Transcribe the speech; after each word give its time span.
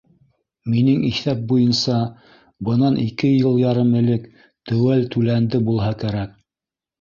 Минең 0.75 1.01
иҫәп 1.09 1.43
буйынса, 1.51 1.97
бынан 2.69 2.97
ике 3.03 3.29
йыл 3.35 3.61
ярым 3.65 3.93
элек 4.01 4.27
теүәл 4.71 5.05
түләнде 5.17 5.63
булһа 5.69 5.93
кәрәк. 6.07 6.35